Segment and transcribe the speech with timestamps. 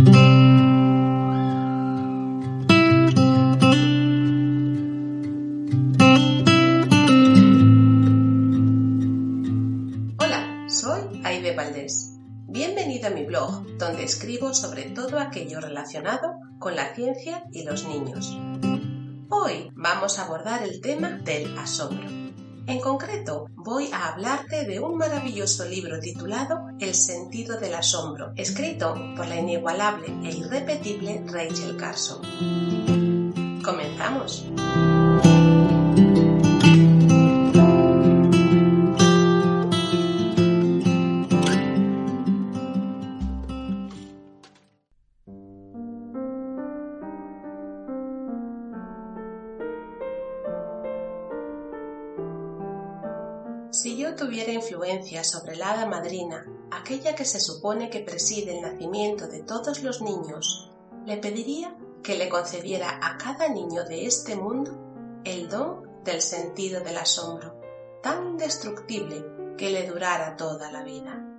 [0.00, 0.16] Hola,
[10.68, 12.16] soy Aide Valdés.
[12.46, 17.86] Bienvenido a mi blog, donde escribo sobre todo aquello relacionado con la ciencia y los
[17.86, 18.38] niños.
[19.28, 22.29] Hoy vamos a abordar el tema del asombro.
[22.66, 28.94] En concreto, voy a hablarte de un maravilloso libro titulado El sentido del asombro, escrito
[29.16, 32.20] por la inigualable e irrepetible Rachel Carson.
[33.62, 34.44] Comenzamos.
[53.82, 58.60] Si yo tuviera influencia sobre la hada madrina, aquella que se supone que preside el
[58.60, 60.70] nacimiento de todos los niños,
[61.06, 66.82] le pediría que le concediera a cada niño de este mundo el don del sentido
[66.82, 67.58] del asombro,
[68.02, 69.24] tan indestructible
[69.56, 71.29] que le durara toda la vida.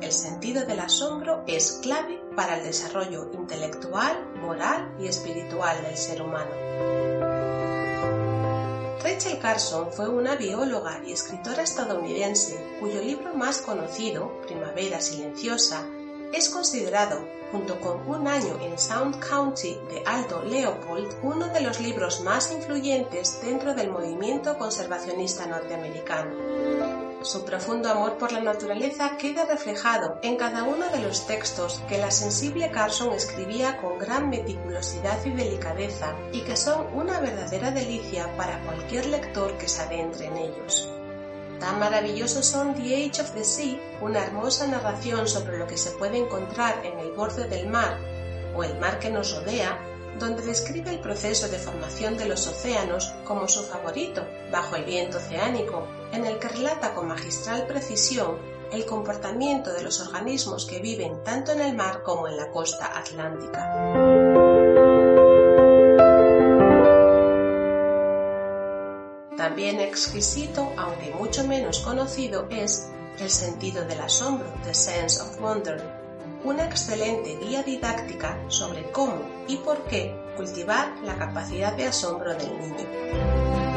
[0.00, 6.22] El sentido del asombro es clave para el desarrollo intelectual, moral y espiritual del ser
[6.22, 6.52] humano.
[9.02, 15.86] Rachel Carson fue una bióloga y escritora estadounidense cuyo libro más conocido, Primavera Silenciosa,
[16.32, 21.78] es considerado, junto con Un año en Sound County de Aldo Leopold, uno de los
[21.78, 26.71] libros más influyentes dentro del movimiento conservacionista norteamericano.
[27.22, 31.98] Su profundo amor por la naturaleza queda reflejado en cada uno de los textos que
[31.98, 38.36] la sensible Carson escribía con gran meticulosidad y delicadeza y que son una verdadera delicia
[38.36, 40.88] para cualquier lector que se adentre en ellos.
[41.60, 45.92] Tan maravillosos son The Age of the Sea, una hermosa narración sobre lo que se
[45.92, 47.98] puede encontrar en el borde del mar
[48.56, 49.78] o el mar que nos rodea,
[50.18, 55.18] donde describe el proceso de formación de los océanos como su favorito, bajo el viento
[55.18, 58.36] oceánico, en el que relata con magistral precisión
[58.72, 62.98] el comportamiento de los organismos que viven tanto en el mar como en la costa
[62.98, 63.68] atlántica.
[69.36, 76.01] También exquisito, aunque mucho menos conocido, es El sentido del asombro, The Sense of Wonder,
[76.44, 82.58] una excelente guía didáctica sobre cómo y por qué cultivar la capacidad de asombro del
[82.58, 83.72] niño.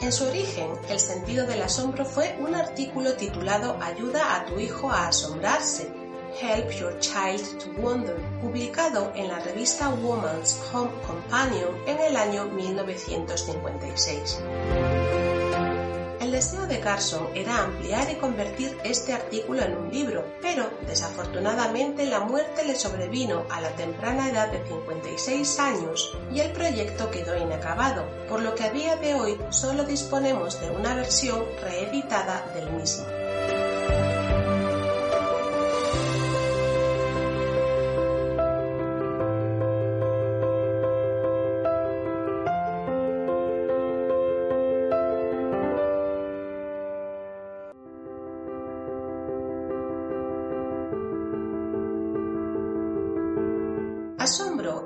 [0.00, 4.90] En su origen, el sentido del asombro fue un artículo titulado Ayuda a tu hijo
[4.90, 5.90] a asombrarse,
[6.40, 12.44] Help Your Child to Wonder, publicado en la revista Woman's Home Companion en el año
[12.46, 14.40] 1956.
[16.34, 22.06] El deseo de Carson era ampliar y convertir este artículo en un libro, pero desafortunadamente
[22.06, 27.36] la muerte le sobrevino a la temprana edad de 56 años y el proyecto quedó
[27.36, 32.68] inacabado, por lo que a día de hoy solo disponemos de una versión reeditada del
[32.72, 33.13] mismo.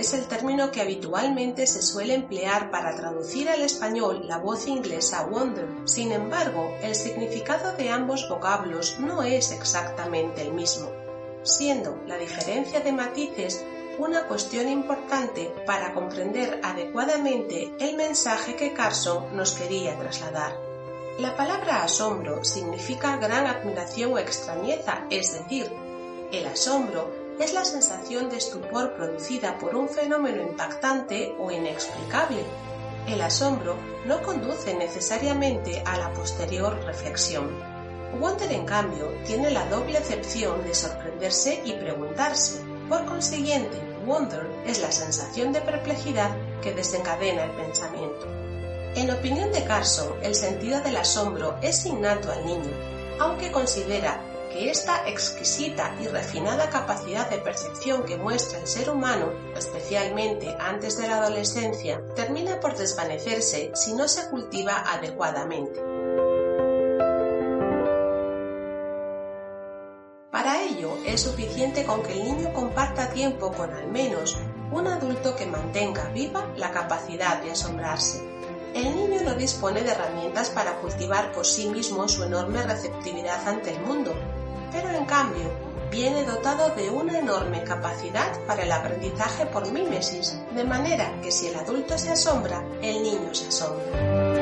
[0.00, 5.26] Es el término que habitualmente se suele emplear para traducir al español la voz inglesa
[5.26, 5.68] wonder.
[5.84, 10.90] Sin embargo, el significado de ambos vocablos no es exactamente el mismo,
[11.42, 13.62] siendo la diferencia de matices
[13.98, 20.58] una cuestión importante para comprender adecuadamente el mensaje que Carson nos quería trasladar.
[21.18, 25.70] La palabra asombro significa gran admiración o extrañeza, es decir,
[26.32, 32.44] el asombro es la sensación de estupor producida por un fenómeno impactante o inexplicable.
[33.06, 33.76] El asombro
[34.06, 37.48] no conduce necesariamente a la posterior reflexión.
[38.20, 42.60] Wonder, en cambio, tiene la doble acepción de sorprenderse y preguntarse.
[42.90, 48.26] Por consiguiente, wonder es la sensación de perplejidad que desencadena el pensamiento.
[48.94, 52.72] En opinión de Carson, el sentido del asombro es innato al niño,
[53.18, 59.32] aunque considera que esta exquisita y refinada capacidad de percepción que muestra el ser humano,
[59.56, 65.80] especialmente antes de la adolescencia, termina por desvanecerse si no se cultiva adecuadamente.
[70.32, 74.36] Para ello es suficiente con que el niño comparta tiempo con al menos
[74.72, 78.28] un adulto que mantenga viva la capacidad de asombrarse.
[78.72, 83.72] el niño no dispone de herramientas para cultivar por sí mismo su enorme receptividad ante
[83.72, 84.14] el mundo,
[84.72, 85.50] pero en cambio
[85.90, 91.48] viene dotado de una enorme capacidad para el aprendizaje por mímesis, de manera que si
[91.48, 94.40] el adulto se asombra, el niño se asombra.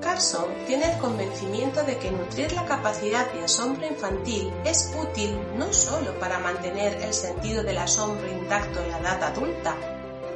[0.00, 5.72] Carson tiene el convencimiento de que nutrir la capacidad de asombro infantil es útil no
[5.72, 9.74] solo para mantener el sentido del asombro intacto en la edad adulta,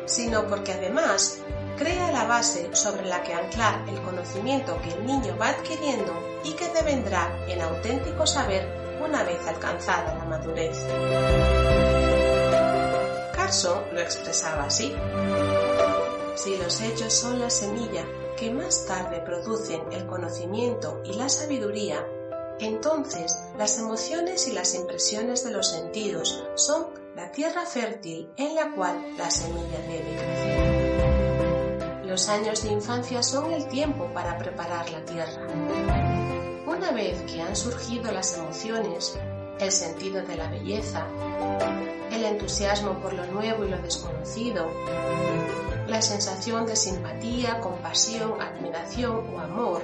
[0.06, 1.40] sino porque además
[1.78, 6.12] crea la base sobre la que anclar el conocimiento que el niño va adquiriendo
[6.44, 8.69] y que devendrá en auténtico saber
[9.02, 10.76] una vez alcanzada la madurez.
[13.32, 14.92] Carso lo expresaba así.
[16.34, 18.04] Si los hechos son la semilla
[18.36, 22.04] que más tarde producen el conocimiento y la sabiduría,
[22.60, 28.72] entonces las emociones y las impresiones de los sentidos son la tierra fértil en la
[28.72, 31.27] cual la semilla debe crecer.
[32.08, 35.46] Los años de infancia son el tiempo para preparar la tierra.
[36.66, 39.19] Una vez que han surgido las emociones,
[39.60, 41.06] el sentido de la belleza,
[42.10, 44.70] el entusiasmo por lo nuevo y lo desconocido,
[45.87, 49.82] la sensación de simpatía, compasión, admiración o amor,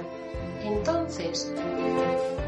[0.63, 1.53] entonces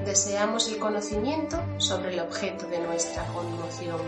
[0.05, 4.01] deseamos el conocimiento sobre el objeto de nuestra conmoción.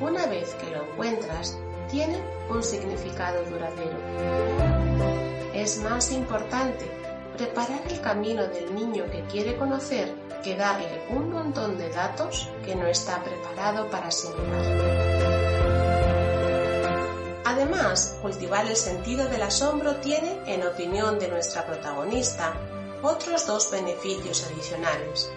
[0.00, 1.56] Una vez que lo encuentras,
[1.90, 3.98] tiene un significado duradero.
[5.54, 6.90] Es más importante
[7.36, 12.74] preparar el camino del niño que quiere conocer que darle un montón de datos que
[12.74, 15.26] no está preparado para asimilar.
[17.44, 22.54] Además, cultivar el sentido del asombro tiene, en opinión de nuestra protagonista,
[23.02, 25.30] otros dos beneficios adicionales.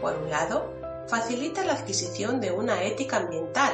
[0.00, 0.72] Por un lado,
[1.06, 3.72] facilita la adquisición de una ética ambiental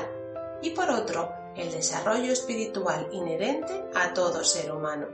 [0.62, 5.06] y por otro, el desarrollo espiritual inherente a todo ser humano.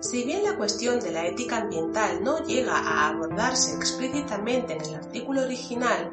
[0.00, 4.94] Si bien la cuestión de la ética ambiental no llega a abordarse explícitamente en el
[4.96, 6.12] artículo original,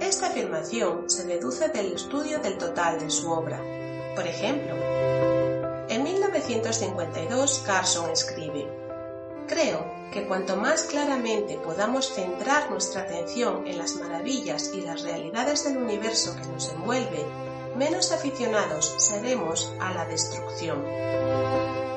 [0.00, 3.58] esta afirmación se deduce del estudio del total de su obra.
[4.14, 4.74] Por ejemplo,
[5.88, 8.87] en 1952 Carson escribe,
[9.48, 15.64] Creo que cuanto más claramente podamos centrar nuestra atención en las maravillas y las realidades
[15.64, 17.24] del universo que nos envuelve,
[17.74, 20.84] menos aficionados seremos a la destrucción.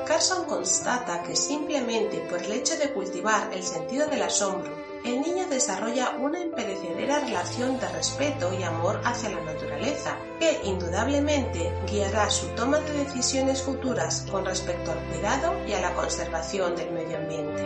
[0.06, 4.72] Carson constata que simplemente por el hecho de cultivar el sentido del asombro,
[5.04, 11.72] el niño desarrolla una imperecedera relación de respeto y amor hacia la naturaleza, que indudablemente
[11.90, 16.92] guiará su toma de decisiones futuras con respecto al cuidado y a la conservación del
[16.92, 17.62] medio ambiente.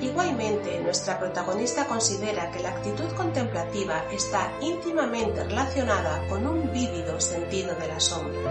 [0.00, 7.74] Igualmente, nuestra protagonista considera que la actitud contemplativa está íntimamente relacionada con un vívido sentido
[7.74, 8.44] del asombro.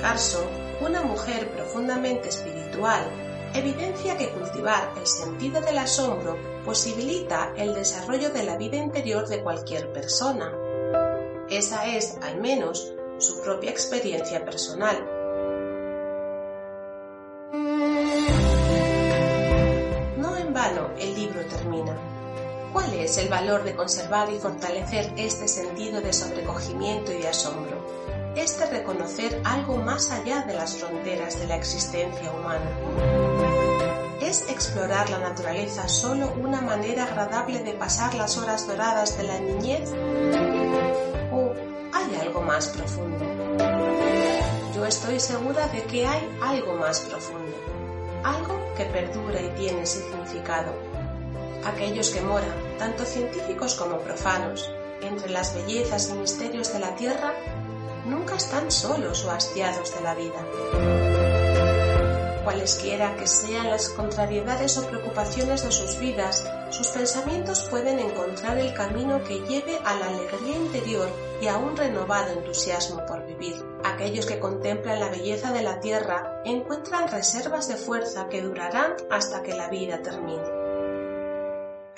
[0.00, 3.02] Carson una mujer profundamente espiritual
[3.54, 9.42] evidencia que cultivar el sentido del asombro posibilita el desarrollo de la vida interior de
[9.42, 10.52] cualquier persona.
[11.48, 14.96] Esa es, al menos, su propia experiencia personal.
[20.16, 21.96] No en vano el libro termina.
[22.72, 28.08] ¿Cuál es el valor de conservar y fortalecer este sentido de sobrecogimiento y de asombro?
[28.38, 33.37] es de reconocer algo más allá de las fronteras de la existencia humana.
[34.28, 39.38] ¿Es explorar la naturaleza solo una manera agradable de pasar las horas doradas de la
[39.38, 39.90] niñez?
[41.32, 41.54] ¿O
[41.94, 43.24] hay algo más profundo?
[44.74, 47.56] Yo estoy segura de que hay algo más profundo,
[48.22, 50.74] algo que perdura y tiene significado.
[51.64, 54.70] Aquellos que moran, tanto científicos como profanos,
[55.00, 57.32] entre las bellezas y misterios de la Tierra,
[58.04, 61.37] nunca están solos o hastiados de la vida.
[62.48, 68.72] Cualesquiera que sean las contrariedades o preocupaciones de sus vidas, sus pensamientos pueden encontrar el
[68.72, 71.10] camino que lleve a la alegría interior
[71.42, 73.54] y a un renovado entusiasmo por vivir.
[73.84, 79.42] Aquellos que contemplan la belleza de la tierra encuentran reservas de fuerza que durarán hasta
[79.42, 80.56] que la vida termine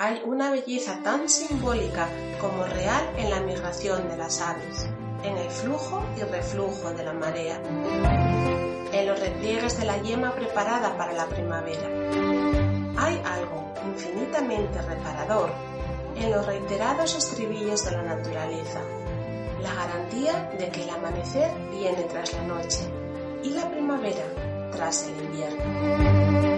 [0.02, 2.09] hay una belleza tan simbólica
[2.40, 4.88] como real en la migración de las aves
[5.23, 7.61] en el flujo y reflujo de la marea,
[8.92, 11.88] en los repliegues de la yema preparada para la primavera.
[12.97, 15.50] Hay algo infinitamente reparador
[16.16, 18.80] en los reiterados estribillos de la naturaleza,
[19.62, 22.80] la garantía de que el amanecer viene tras la noche
[23.42, 24.25] y la primavera
[24.73, 26.50] tras el invierno.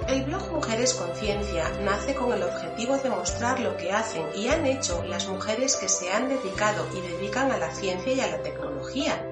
[0.09, 4.65] El blog Mujeres Conciencia nace con el objetivo de mostrar lo que hacen y han
[4.65, 8.43] hecho las mujeres que se han dedicado y dedican a la ciencia y a la
[8.43, 9.23] tecnología.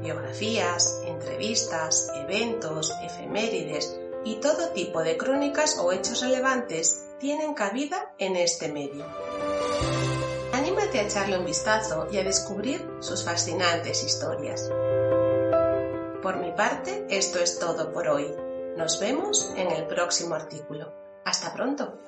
[0.00, 8.36] Biografías, entrevistas, eventos, efemérides y todo tipo de crónicas o hechos relevantes tienen cabida en
[8.36, 9.04] este medio.
[10.52, 14.70] Anímate a echarle un vistazo y a descubrir sus fascinantes historias.
[16.22, 18.49] Por mi parte, esto es todo por hoy.
[18.80, 20.90] Nos vemos en el próximo artículo.
[21.26, 22.00] Hasta pronto.